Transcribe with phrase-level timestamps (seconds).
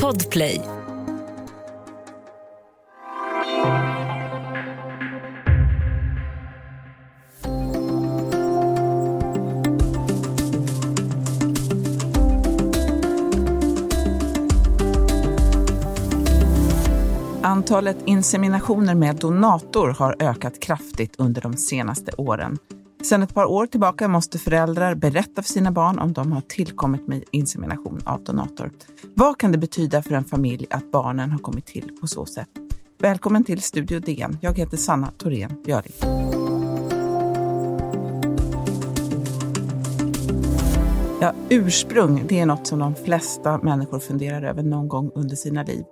[0.00, 0.60] Podplay.
[17.42, 22.58] Antalet inseminationer med donator har ökat kraftigt under de senaste åren.
[23.02, 27.08] Sedan ett par år tillbaka måste föräldrar berätta för sina barn om de har tillkommit
[27.08, 28.70] med insemination av donator.
[29.14, 32.48] Vad kan det betyda för en familj att barnen har kommit till på så sätt?
[32.98, 34.38] Välkommen till Studio DN.
[34.40, 35.92] Jag heter Sanna Thorén Björling.
[41.20, 45.62] Ja, ursprung, det är något som de flesta människor funderar över någon gång under sina
[45.62, 45.84] liv.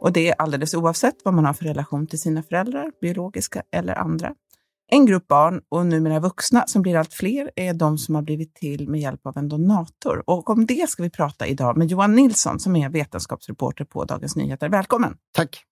[0.00, 3.94] Och det är alldeles oavsett vad man har för relation till sina föräldrar, biologiska eller
[3.94, 4.34] andra.
[4.90, 8.54] En grupp barn, och numera vuxna, som blir allt fler är de som har blivit
[8.54, 10.22] till med hjälp av en donator.
[10.26, 14.36] Och om det ska vi prata idag med Johan Nilsson som är vetenskapsreporter på Dagens
[14.36, 14.68] Nyheter.
[14.68, 15.16] Välkommen!
[15.32, 15.62] Tack!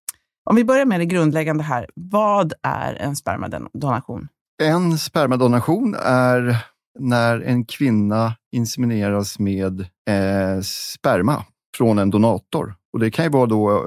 [0.50, 1.90] Om vi börjar med det grundläggande här.
[1.94, 4.28] Vad är en spermadonation?
[4.62, 6.56] En spermadonation är
[6.98, 11.44] när en kvinna insemineras med eh, sperma
[11.76, 12.74] från en donator.
[12.92, 13.84] Och Det kan ju vara då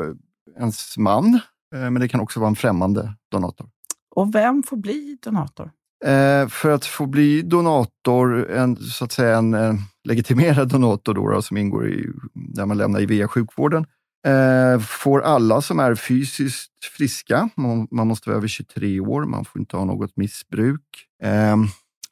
[0.58, 1.34] ens man,
[1.76, 3.68] eh, men det kan också vara en främmande donator.
[4.16, 5.72] Och vem får bli donator?
[6.06, 11.30] Eh, för att få bli donator, en, så att säga en, eh, legitimerad donator då,
[11.30, 13.86] då, som ingår i, där man lämnar IVA-sjukvården,
[14.28, 19.46] eh, får alla som är fysiskt friska, man, man, måste vara över 23 år, man
[19.46, 20.82] får inte ha något missbruk.
[21.24, 21.56] Eh,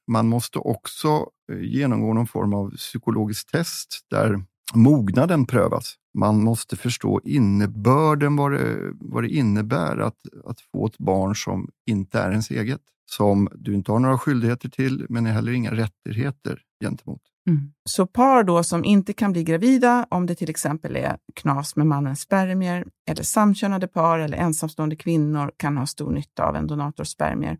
[0.07, 4.41] man måste också eh, genomgå någon form av psykologiskt test där
[4.73, 5.95] mognaden prövas.
[6.17, 11.69] Man måste förstå innebörden, vad det, vad det innebär att, att få ett barn som
[11.89, 12.81] inte är ens eget.
[13.11, 17.21] Som du inte har några skyldigheter till, men heller inga rättigheter gentemot.
[17.49, 17.71] Mm.
[17.89, 21.87] Så par då som inte kan bli gravida, om det till exempel är knas med
[21.87, 27.07] mannens spermier, eller samkönade par eller ensamstående kvinnor kan ha stor nytta av en donators
[27.07, 27.57] spermier.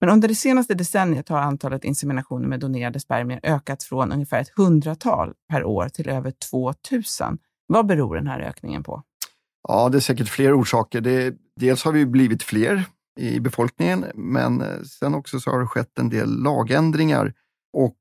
[0.00, 4.52] Men under det senaste decenniet har antalet inseminationer med donerade spermier ökat från ungefär ett
[4.56, 7.38] hundratal per år till över 2000.
[7.68, 9.02] Vad beror den här ökningen på?
[9.68, 11.00] Ja, det är säkert flera orsaker.
[11.00, 12.84] Det, dels har vi blivit fler
[13.20, 17.34] i befolkningen, men eh, sen också så har det skett en del lagändringar.
[17.72, 17.98] Och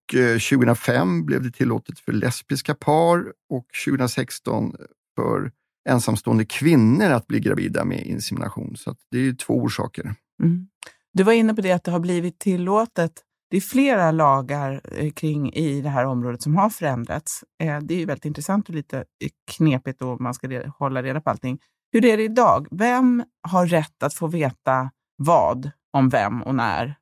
[0.50, 4.75] 2005 eh, blev det tillåtet för lesbiska par och 2016
[5.16, 5.51] för
[5.89, 8.75] ensamstående kvinnor att bli gravida med insemination.
[8.78, 10.16] Så det är två orsaker.
[10.44, 10.67] Mm.
[11.13, 13.11] Du var inne på det att det har blivit tillåtet.
[13.50, 17.44] Det är flera lagar eh, kring i det här området som har förändrats.
[17.63, 21.22] Eh, det är ju väldigt intressant och lite eh, knepigt och man ska hålla reda
[21.22, 21.59] på allting.
[21.91, 22.68] Hur är det idag?
[22.72, 26.96] Vem har rätt att få veta vad om vem och när?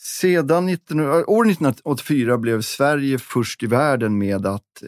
[0.00, 4.82] Sedan 19, år 1984 blev Sverige först i världen med att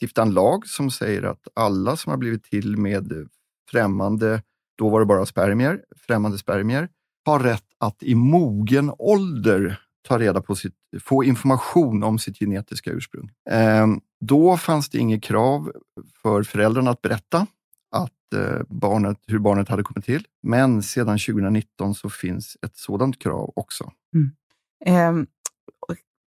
[0.00, 3.28] stifta en lag som säger att alla som har blivit till med
[3.70, 4.42] främmande,
[4.78, 6.88] då var det bara spermier, främmande spermier,
[7.24, 12.90] har rätt att i mogen ålder ta reda på sitt, få information om sitt genetiska
[12.90, 13.30] ursprung.
[13.50, 13.86] Eh,
[14.20, 15.72] då fanns det inget krav
[16.22, 17.46] för föräldrarna att berätta
[17.96, 20.26] att eh, barnet, hur barnet hade kommit till.
[20.42, 23.92] Men sedan 2019 så finns ett sådant krav också.
[24.14, 24.30] Mm.
[24.86, 25.26] Eh,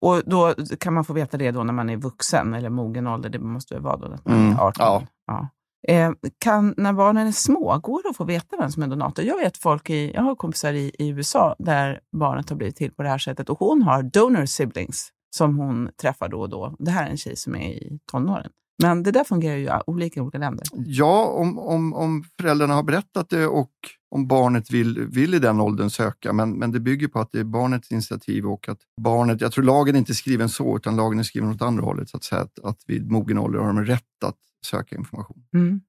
[0.02, 3.30] och då kan man få veta det då när man är vuxen eller mogen ålder?
[3.30, 4.88] Det måste väl vara då att man är 18?
[4.88, 5.08] Mm, ja.
[5.26, 5.50] ja.
[5.88, 9.26] Eh, kan, när barnen är små, går det att få veta vem som är donator?
[9.26, 12.92] Jag vet folk i, jag har kompisar i, i USA där barnet har blivit till
[12.92, 16.76] på det här sättet och hon har donor siblings som hon träffar då och då.
[16.80, 18.52] Det här är en tjej som är i tonåren.
[18.84, 20.66] Men det där fungerar ju olika i olika länder.
[20.74, 23.72] Ja, om, om, om föräldrarna har berättat det och
[24.10, 26.34] om barnet vill, vill i den åldern söka.
[26.34, 29.64] Men, men det bygger på att det är barnets initiativ och att barnet, jag tror
[29.64, 32.10] lagen är inte skriven så, utan lagen är skriven åt andra hållet.
[32.10, 35.44] Så att, säga, att, att vid mogen ålder har de rätt att söka information.
[35.54, 35.82] Mm.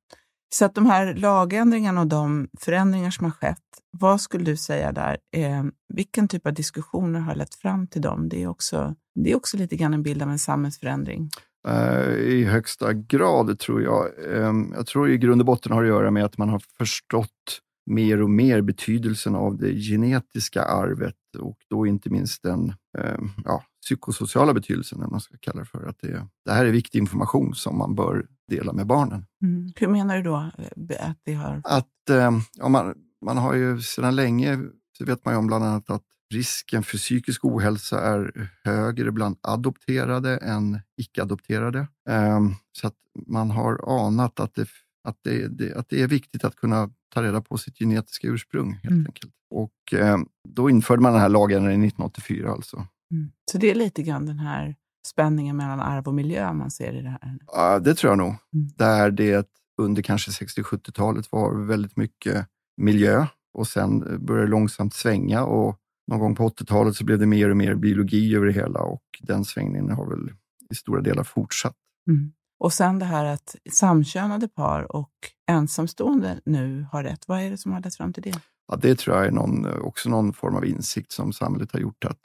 [0.55, 3.59] Så att de här lagändringarna och de förändringar som har skett,
[3.91, 5.19] vad skulle du säga där?
[5.37, 5.65] Eh,
[5.95, 8.29] vilken typ av diskussioner har lett fram till dem?
[8.29, 11.31] Det är också, det är också lite grann en bild av en samhällsförändring.
[11.69, 14.07] Uh, I högsta grad, tror jag.
[14.27, 16.63] Um, jag tror i grund och botten har det att göra med att man har
[16.79, 23.19] förstått mer och mer betydelsen av det genetiska arvet och då inte minst den eh,
[23.45, 25.87] ja, psykosociala betydelsen, man ska kalla det för.
[25.87, 29.27] Att det, det här är viktig information som man bör dela med barnen.
[29.43, 29.73] Mm.
[29.77, 30.51] Hur menar du då?
[30.59, 31.61] Eh, att det har...
[31.65, 32.95] Att, eh, ja, man,
[33.25, 34.59] man har ju sedan länge,
[34.99, 39.37] så vet man ju om bland annat att risken för psykisk ohälsa är högre bland
[39.41, 41.79] adopterade än icke-adopterade.
[42.09, 42.41] Eh,
[42.73, 42.95] så att
[43.27, 44.69] man har anat att det,
[45.09, 48.73] att, det, det, att det är viktigt att kunna ta reda på sitt genetiska ursprung.
[48.73, 49.07] helt mm.
[49.07, 49.33] enkelt.
[49.51, 50.19] Och eh,
[50.49, 52.51] Då införde man den här lagen 1984.
[52.51, 52.77] Alltså.
[53.11, 53.31] Mm.
[53.53, 54.77] Så det är lite grann den här
[55.07, 57.39] spänningen mellan arv och miljö man ser i det här?
[57.47, 58.35] Ja, det tror jag nog.
[58.55, 58.69] Mm.
[58.77, 62.47] Där det under kanske 60-70-talet var väldigt mycket
[62.77, 67.27] miljö och sen började det långsamt svänga och någon gång på 80-talet så blev det
[67.27, 70.31] mer och mer biologi över det hela och den svängningen har väl
[70.71, 71.77] i stora delar fortsatt.
[72.09, 72.33] Mm.
[72.59, 75.13] Och sen det här att samkönade par och
[75.47, 77.29] ensamstående nu har rätt.
[77.29, 78.41] Vad är det som har lett fram till det?
[78.69, 82.05] Ja, det tror jag är någon, också någon form av insikt som samhället har gjort
[82.05, 82.21] att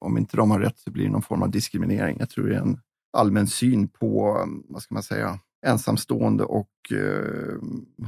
[0.00, 2.16] om inte de har rätt så blir det någon form av diskriminering.
[2.20, 2.80] Jag tror det är en
[3.12, 7.54] allmän syn på, vad ska man säga, ensamstående och eh,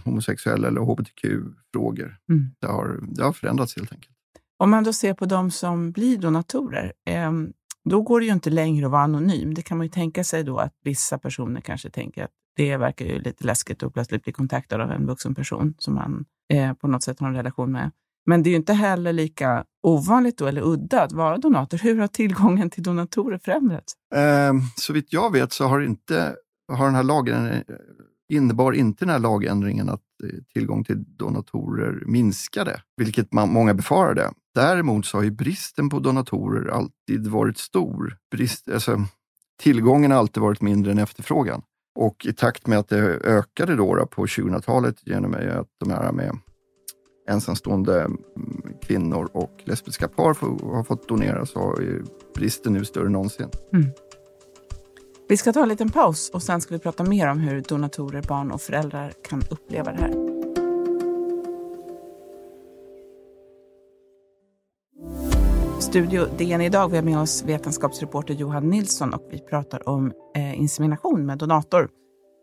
[0.04, 2.16] homosexuella eller hbtq-frågor.
[2.28, 2.50] Mm.
[2.58, 4.12] Det, har, det har förändrats helt enkelt.
[4.58, 7.32] Om man då ser på de som blir donatorer, eh,
[7.90, 9.54] då går det ju inte längre att vara anonym.
[9.54, 13.06] Det kan man ju tänka sig då att vissa personer kanske tänker att det verkar
[13.06, 16.88] ju lite läskigt att plötsligt bli kontaktad av en vuxen person som man eh, på
[16.88, 17.90] något sätt har en relation med.
[18.26, 21.78] Men det är ju inte heller lika ovanligt då, eller udda att vara donator.
[21.78, 23.92] Hur har tillgången till donatorer förändrats?
[24.14, 26.34] Eh, så vitt jag vet så har, inte,
[26.72, 27.60] har den här lagen, eh,
[28.32, 34.30] innebar inte den här lagändringen att eh, tillgång till donatorer minskade, vilket man, många befarade.
[34.54, 38.16] Däremot så har ju bristen på donatorer alltid varit stor.
[38.30, 39.04] Brist, alltså,
[39.62, 41.62] tillgången har alltid varit mindre än efterfrågan.
[41.94, 46.38] Och i takt med att det ökade då, på 2000-talet genom att de här med
[47.28, 48.18] ensamstående mm,
[48.82, 50.36] kvinnor och lesbiska par
[50.74, 52.02] har fått donera så har
[52.34, 53.48] bristen nu större än någonsin.
[53.72, 53.86] Mm.
[55.28, 58.22] Vi ska ta en liten paus och sen ska vi prata mer om hur donatorer,
[58.28, 60.21] barn och föräldrar kan uppleva det här.
[65.92, 66.88] Studio DN idag.
[66.88, 71.88] Vi har med oss vetenskapsreporter Johan Nilsson och vi pratar om eh, insemination med donator.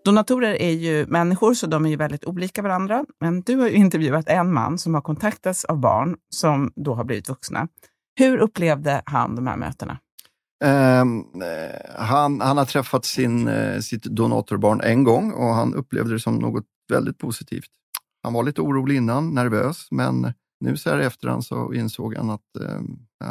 [0.05, 3.05] Donatorer är ju människor, så de är ju väldigt olika varandra.
[3.19, 7.03] Men du har ju intervjuat en man som har kontaktats av barn som då har
[7.03, 7.67] blivit vuxna.
[8.15, 9.99] Hur upplevde han de här mötena?
[11.01, 11.25] Um,
[11.97, 16.35] han, han har träffat sin, eh, sitt donatorbarn en gång och han upplevde det som
[16.35, 17.71] något väldigt positivt.
[18.23, 22.29] Han var lite orolig innan, nervös, men nu så här i efterhand så insåg han
[22.29, 22.81] att uh,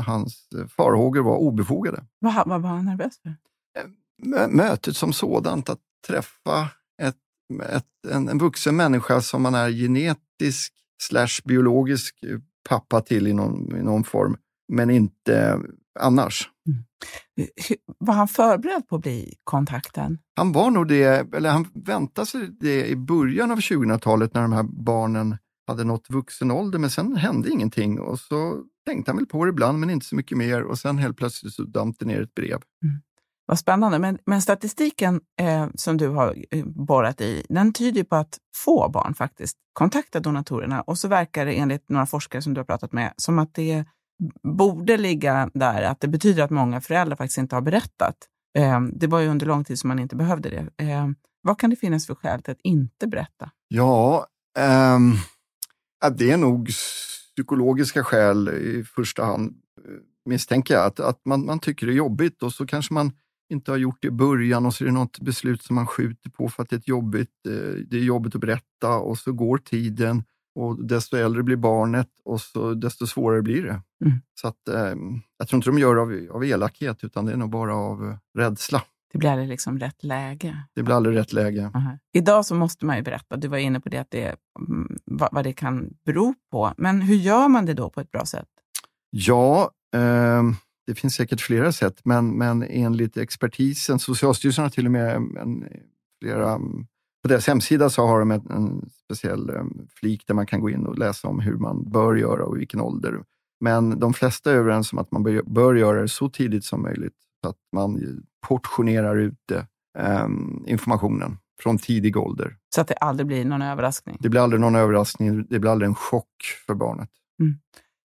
[0.05, 2.05] hans farhågor var obefogade.
[2.19, 3.29] Vad, vad var han nervös för?
[3.29, 6.71] Uh, mötet som sådant, att träffa
[7.03, 7.17] ett,
[7.63, 10.73] ett, en, en vuxen människa som man är genetisk
[11.03, 12.15] slash biologisk
[12.69, 14.37] pappa till i någon, i någon form,
[14.73, 15.61] men inte
[16.01, 16.51] annars.
[16.69, 16.85] Mm.
[17.99, 20.19] Var han förberedd på att bli kontakten?
[20.37, 24.53] Han var nog det, eller han väntade sig det i början av 2000-talet när de
[24.53, 25.37] här barnen
[25.69, 29.49] hade nått vuxen ålder, men sen hände ingenting och så tänkte han väl på det
[29.49, 32.35] ibland, men inte så mycket mer och sen helt plötsligt så damp det ner ett
[32.35, 32.59] brev.
[32.85, 33.03] Mm.
[33.47, 33.99] Vad spännande.
[33.99, 38.89] Men, men statistiken eh, som du har eh, borrat i, den tyder på att få
[38.89, 40.83] barn faktiskt kontaktar donatorerna.
[40.83, 43.85] Och så verkar det enligt några forskare som du har pratat med som att det
[44.43, 48.17] borde ligga där, att det betyder att många föräldrar faktiskt inte har berättat.
[48.59, 50.85] Eh, det var ju under lång tid som man inte behövde det.
[50.85, 51.09] Eh,
[51.43, 53.51] vad kan det finnas för skäl till att inte berätta?
[53.69, 54.27] Ja,
[56.05, 56.69] ehm, det är nog
[57.35, 59.55] psykologiska skäl i första hand
[59.85, 59.93] eh,
[60.25, 60.87] misstänker jag.
[60.87, 63.13] Att, att man, man tycker det är jobbigt och så kanske man
[63.51, 66.31] inte har gjort det i början och så är det något beslut som man skjuter
[66.31, 69.59] på för att det är, jobbigt, eh, det är jobbigt att berätta och så går
[69.59, 70.25] tiden
[70.55, 73.83] och desto äldre blir barnet och så desto svårare blir det.
[74.05, 74.19] Mm.
[74.41, 74.95] Så att, eh,
[75.39, 78.17] jag tror inte de gör det av, av elakhet utan det är nog bara av
[78.39, 78.83] rädsla.
[79.13, 80.57] Det blir aldrig liksom rätt läge?
[80.75, 81.71] Det blir aldrig rätt läge.
[81.75, 81.99] Aha.
[82.13, 84.37] Idag så måste man ju berätta, du var inne på det, att det,
[84.69, 86.73] mm, vad, vad det kan bero på.
[86.77, 88.49] Men hur gör man det då på ett bra sätt?
[89.11, 90.43] Ja, eh,
[90.87, 95.65] det finns säkert flera sätt, men, men enligt expertisen, Socialstyrelsen har till och med en,
[96.23, 96.59] flera,
[97.23, 100.71] på deras hemsida så har de en, en speciell um, flik där man kan gå
[100.71, 103.23] in och läsa om hur man bör göra och i vilken ålder.
[103.61, 106.83] Men de flesta är överens om att man bör, bör göra det så tidigt som
[106.83, 108.01] möjligt, så att man
[108.47, 109.67] portionerar ut det,
[109.99, 112.57] um, informationen från tidig ålder.
[112.75, 114.19] Så att det aldrig blir någon överraskning?
[114.21, 116.29] Det blir aldrig någon överraskning, det blir aldrig en chock
[116.67, 117.11] för barnet.
[117.41, 117.59] Mm.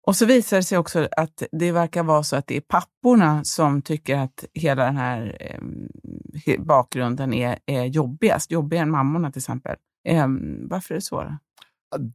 [0.07, 3.43] Och så visar det sig också att det verkar vara så att det är papporna
[3.43, 9.39] som tycker att hela den här eh, bakgrunden är, är jobbigast, jobbigare än mammorna till
[9.39, 9.75] exempel.
[10.07, 10.27] Eh,
[10.69, 11.37] varför är det så?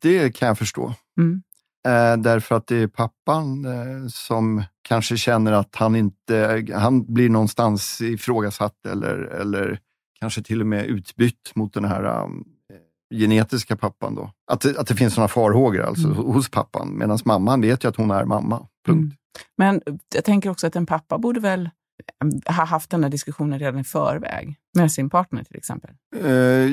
[0.00, 0.94] Det kan jag förstå.
[1.18, 1.42] Mm.
[1.86, 7.28] Eh, därför att det är pappan eh, som kanske känner att han inte, han blir
[7.28, 9.78] någonstans ifrågasatt eller, eller
[10.20, 12.44] kanske till och med utbytt mot den här um,
[13.14, 14.30] genetiska pappan då.
[14.52, 16.16] Att, att det finns sådana farhågor alltså mm.
[16.16, 18.66] hos pappan, medan mamman vet ju att hon är mamma.
[18.86, 18.88] Punkt.
[18.88, 19.12] Mm.
[19.56, 21.70] Men jag tänker också att en pappa borde väl
[22.22, 25.90] mm, ha haft den här diskussionen redan i förväg med sin partner till exempel?
[26.24, 26.30] Uh,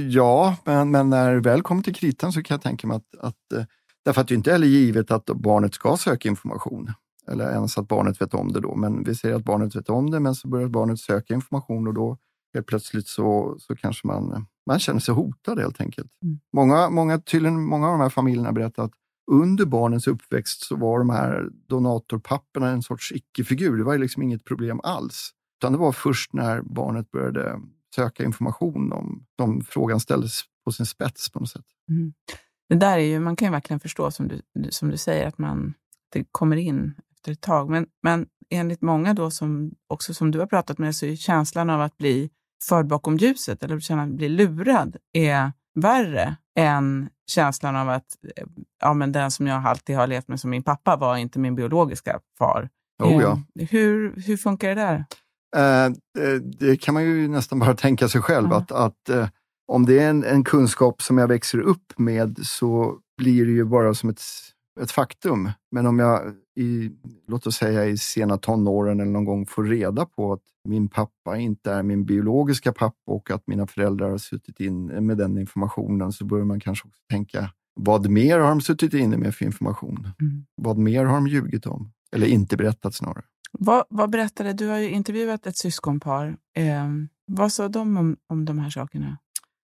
[0.10, 3.20] ja, men, men när det väl kommer till kritan så kan jag tänka mig att,
[3.20, 3.68] att
[4.06, 6.94] därför att det inte är givet att barnet ska söka information.
[7.28, 8.76] eller ens att barnet vet om det då.
[8.76, 11.94] Men vi säger att barnet vet om det, men så börjar barnet söka information och
[11.94, 12.18] då
[12.54, 16.12] helt plötsligt så, så kanske man, man känner sig hotad helt enkelt.
[16.24, 16.40] Mm.
[16.54, 18.94] Många, många, tydligen, många av de här familjerna berättar att
[19.32, 23.78] under barnens uppväxt så var de här donatorpapporna en sorts icke-figur.
[23.78, 25.32] Det var liksom inget problem alls.
[25.60, 27.60] Utan det var först när barnet började
[27.96, 31.66] söka information om, som frågan ställdes på sin spets på något sätt.
[31.90, 32.14] Mm.
[32.74, 35.38] Det där är ju, man kan ju verkligen förstå, som du, som du säger, att
[35.38, 35.74] man,
[36.14, 37.70] det kommer in efter ett tag.
[37.70, 41.70] Men, men enligt många då, som, också som du har pratat med, så är känslan
[41.70, 42.30] av att bli
[42.64, 48.06] förd bakom ljuset eller känna att bli lurad är värre än känslan av att
[48.82, 51.56] ja, men den som jag alltid har levt med som min pappa var inte min
[51.56, 52.70] biologiska far.
[53.04, 53.42] Oh, ja.
[53.60, 55.06] Eh, hur, hur funkar det där?
[55.56, 55.92] Eh,
[56.60, 58.46] det kan man ju nästan bara tänka sig själv.
[58.46, 58.58] Mm.
[58.58, 59.28] Att, att eh,
[59.68, 63.66] om det är en, en, kunskap som jag växer upp med så blir det ju
[63.66, 64.22] bara som ett,
[64.82, 65.52] ett faktum.
[65.72, 66.92] Men om jag i,
[67.28, 71.38] låt oss säga i sena tonåren eller någon gång får reda på att min pappa
[71.38, 76.12] inte är min biologiska pappa och att mina föräldrar har suttit in med den informationen
[76.12, 80.08] så börjar man kanske också tänka vad mer har de suttit inne med för information?
[80.22, 80.46] Mm.
[80.56, 81.92] Vad mer har de ljugit om?
[82.16, 83.24] Eller inte berättat snarare.
[83.52, 86.38] Vad, vad berättade, du har ju intervjuat ett syskonpar.
[86.56, 86.90] Eh,
[87.26, 89.18] vad sa de om, om de här sakerna?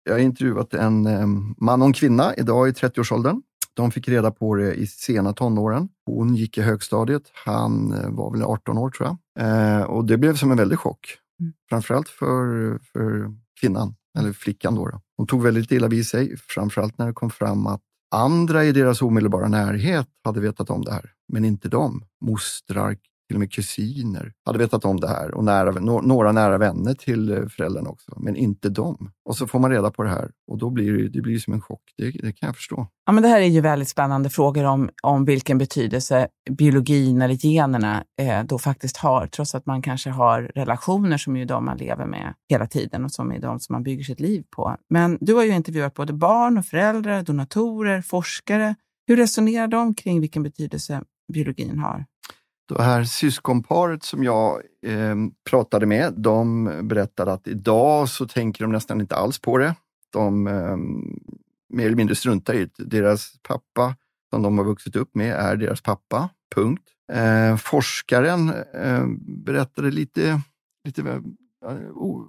[0.09, 3.41] Jag har intervjuat en eh, man och en kvinna idag i 30-årsåldern.
[3.73, 5.89] De fick reda på det i sena tonåren.
[6.05, 7.23] Hon gick i högstadiet.
[7.45, 9.45] Han eh, var väl 18 år tror jag.
[9.45, 11.17] Eh, och det blev som en väldig chock.
[11.39, 11.53] Mm.
[11.69, 14.75] Framförallt för, för kvinnan, eller flickan.
[14.75, 15.01] Då, då.
[15.17, 17.81] Hon tog väldigt illa vid sig, framförallt när det kom fram att
[18.15, 22.03] andra i deras omedelbara närhet hade vetat om det här, men inte de.
[22.25, 22.97] Mostrar,
[23.29, 25.71] till och med kusiner hade vetat om det här och nära,
[26.01, 29.11] några nära vänner till eh, föräldrarna också, men inte dem.
[29.25, 31.53] Och så får man reda på det här och då blir det, det blir som
[31.53, 31.81] en chock.
[31.97, 32.87] Det, det, kan jag förstå.
[33.05, 37.35] Ja, men det här är ju väldigt spännande frågor om, om vilken betydelse biologin eller
[37.35, 41.77] generna eh, då faktiskt har, trots att man kanske har relationer som är de man
[41.77, 44.75] lever med hela tiden och som är de som man bygger sitt liv på.
[44.89, 48.75] Men du har ju intervjuat både barn och föräldrar, donatorer, forskare.
[49.07, 52.05] Hur resonerar de kring vilken betydelse biologin har?
[52.75, 55.15] Det här syskonparet som jag eh,
[55.49, 59.75] pratade med, de berättade att idag så tänker de nästan inte alls på det.
[60.13, 60.77] De eh,
[61.69, 62.83] mer eller mindre struntar i det.
[62.83, 63.95] Deras pappa,
[64.29, 66.29] som de har vuxit upp med, är deras pappa.
[66.55, 66.83] Punkt.
[67.11, 70.41] Eh, forskaren eh, berättade lite,
[70.85, 71.21] lite eh,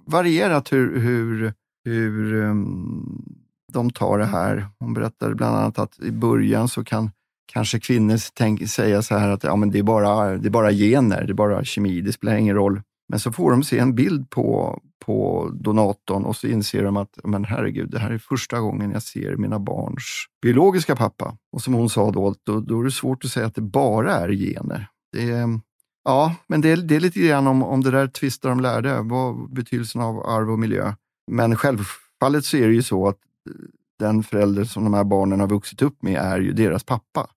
[0.05, 1.53] varierat hur, hur,
[1.85, 3.25] hur um,
[3.73, 4.67] de tar det här.
[4.79, 7.11] Hon berättade bland annat att i början så kan
[7.53, 10.71] kanske kvinnor tänk, säga så här att ja, men det, är bara, det är bara
[10.71, 12.81] gener, det är bara kemi, det spelar ingen roll.
[13.09, 17.19] Men så får de se en bild på, på donatorn och så inser de att
[17.23, 21.37] men herregud, det här är första gången jag ser mina barns biologiska pappa.
[21.51, 24.15] Och som hon sa då, då, då är det svårt att säga att det bara
[24.15, 24.87] är gener.
[25.11, 25.59] Det är,
[26.03, 29.01] ja, men det är, det är lite grann om, om det där tvistar de lärde,
[29.01, 30.93] vad betydelsen av arv och miljö.
[31.31, 33.17] Men självfallet så är det ju så att
[33.49, 33.55] eh,
[33.99, 37.27] den förälder som de här barnen har vuxit upp med är ju deras pappa.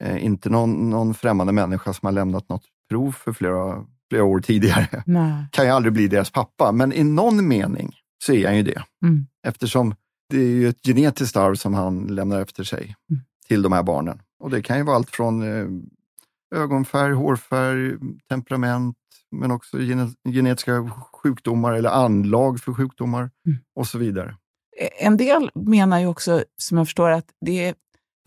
[0.00, 4.40] Eh, inte någon, någon främmande människa som har lämnat något prov för flera, flera år
[4.40, 5.02] tidigare.
[5.06, 5.46] Nej.
[5.52, 8.82] Kan ju aldrig bli deras pappa, men i någon mening så är han ju det.
[9.04, 9.26] Mm.
[9.46, 9.94] Eftersom
[10.30, 13.22] det är ju ett genetiskt arv som han lämnar efter sig mm.
[13.48, 14.22] till de här barnen.
[14.40, 15.66] Och det kan ju vara allt från eh,
[16.54, 17.96] ögonfärg, hårfärg,
[18.28, 18.96] temperament,
[19.30, 19.78] men också
[20.24, 23.58] genetiska sjukdomar eller anlag för sjukdomar mm.
[23.74, 24.36] och så vidare.
[25.00, 27.74] En del menar ju också, som jag förstår, att det är,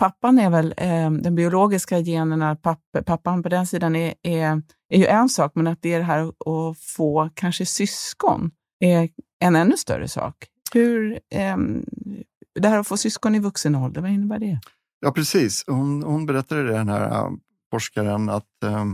[0.03, 4.97] pappan är väl eh, den biologiska generna, papp, pappan på den sidan är, är, är
[4.97, 9.55] ju en sak, men att det är det här att få kanske syskon är en
[9.55, 10.35] ännu större sak.
[10.73, 11.57] Hur, eh,
[12.59, 14.59] det här att få syskon i vuxen ålder, vad innebär det?
[14.99, 15.63] Ja, precis.
[15.67, 17.29] Hon, hon berättade det, den här eh,
[17.71, 18.85] forskaren, att eh,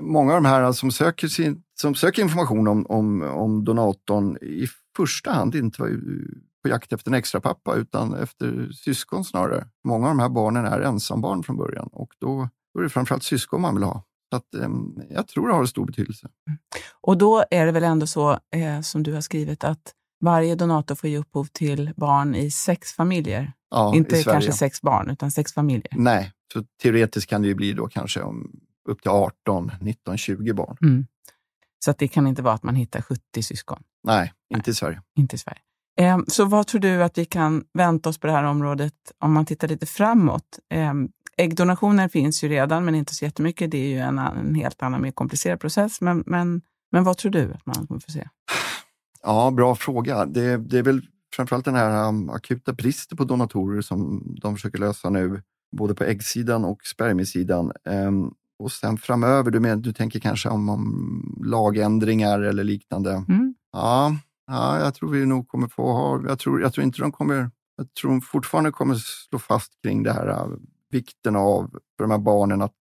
[0.00, 4.66] många av de här som söker, sin, som söker information om, om, om donatorn i
[4.96, 5.88] första hand inte var
[6.64, 9.66] på jakt efter en extra pappa utan efter syskon snarare.
[9.84, 13.22] Många av de här barnen är ensambarn från början och då, då är det framförallt
[13.22, 14.04] syskon man vill ha.
[14.30, 14.68] Så att, eh,
[15.10, 16.28] jag tror det har stor betydelse.
[16.48, 16.58] Mm.
[17.00, 20.94] Och då är det väl ändå så, eh, som du har skrivit, att varje donator
[20.94, 23.52] får ge upphov till barn i sex familjer?
[23.70, 25.92] Ja, Inte kanske sex barn, utan sex familjer?
[25.92, 28.50] Nej, så teoretiskt kan det ju bli då kanske om
[28.88, 30.76] upp till 18, 19, 20 barn.
[30.82, 31.06] Mm.
[31.84, 33.82] Så att det kan inte vara att man hittar 70 syskon?
[34.04, 35.02] Nej, inte Nej, i Sverige.
[35.18, 35.60] Inte i Sverige.
[35.96, 39.32] Ehm, så vad tror du att vi kan vänta oss på det här området om
[39.32, 40.58] man tittar lite framåt?
[40.70, 43.70] Ehm, äggdonationer finns ju redan, men inte så jättemycket.
[43.70, 46.00] Det är ju en, en helt annan, mer komplicerad process.
[46.00, 48.28] Men, men, men vad tror du att man kommer få se?
[49.22, 50.26] Ja, bra fråga.
[50.26, 51.02] Det, det är väl
[51.36, 55.42] framförallt den här um, akuta bristen på donatorer som de försöker lösa nu,
[55.76, 57.72] både på äggsidan och spermiesidan.
[57.84, 63.10] Um, och sen framöver, du, men, du tänker kanske om, om lagändringar eller liknande.
[63.10, 63.54] Mm.
[63.72, 67.12] Ja, ja, jag tror vi nog kommer få ha, jag tror, jag tror inte de
[67.12, 70.46] kommer, jag tror de fortfarande kommer slå fast kring det här äh,
[70.90, 72.74] vikten av för de här barnen att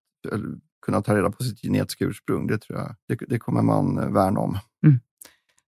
[0.86, 2.48] kunna ta reda på sitt genetiska ursprung.
[2.48, 4.58] Det tror jag, det, det kommer man äh, värna om.
[4.86, 5.00] Mm.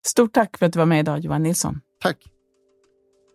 [0.07, 1.81] Stort tack för att du var med idag Johan Nilsson.
[2.01, 2.17] Tack.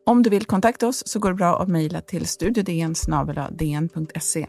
[0.06, 2.94] Om du vill kontakta oss så går det bra att mejla till studiodn
[3.50, 4.46] dn.se.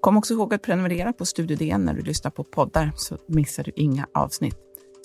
[0.00, 3.64] Kom också ihåg att prenumerera på Studio DN när du lyssnar på poddar så missar
[3.64, 4.56] du inga avsnitt.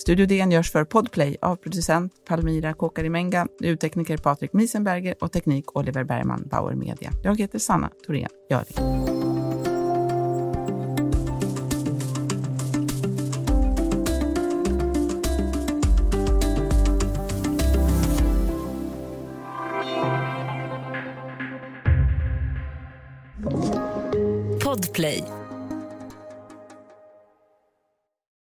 [0.08, 6.04] Studio DN görs för Podplay av producent Palmira Kokarimenga, ljudtekniker Patrik Miesenberger och teknik Oliver
[6.04, 7.12] Bergman, Bauer Media.
[7.22, 9.07] Jag heter Sanna Thorén Göring.